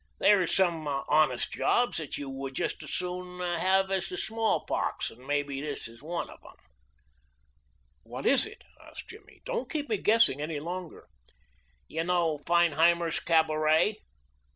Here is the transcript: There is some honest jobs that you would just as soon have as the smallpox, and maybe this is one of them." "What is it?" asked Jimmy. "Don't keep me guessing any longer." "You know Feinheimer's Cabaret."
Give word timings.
There 0.17 0.41
is 0.41 0.51
some 0.55 0.87
honest 0.87 1.51
jobs 1.53 1.97
that 1.97 2.17
you 2.17 2.27
would 2.27 2.55
just 2.55 2.81
as 2.81 2.89
soon 2.89 3.39
have 3.39 3.91
as 3.91 4.09
the 4.09 4.17
smallpox, 4.17 5.11
and 5.11 5.27
maybe 5.27 5.61
this 5.61 5.87
is 5.87 6.01
one 6.01 6.27
of 6.27 6.41
them." 6.41 6.55
"What 8.01 8.25
is 8.25 8.47
it?" 8.47 8.63
asked 8.81 9.09
Jimmy. 9.09 9.43
"Don't 9.45 9.69
keep 9.69 9.89
me 9.89 9.97
guessing 9.97 10.41
any 10.41 10.59
longer." 10.59 11.07
"You 11.87 12.03
know 12.03 12.39
Feinheimer's 12.47 13.19
Cabaret." 13.19 13.99